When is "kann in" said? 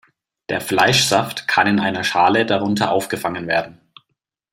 1.47-1.79